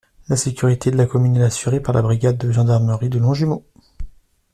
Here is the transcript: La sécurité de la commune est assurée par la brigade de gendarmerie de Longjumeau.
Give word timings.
La 0.29 0.35
sécurité 0.35 0.89
de 0.89 0.97
la 0.97 1.05
commune 1.05 1.37
est 1.37 1.43
assurée 1.43 1.79
par 1.79 1.93
la 1.93 2.01
brigade 2.01 2.39
de 2.39 2.51
gendarmerie 2.51 3.09
de 3.09 3.19
Longjumeau. 3.19 3.67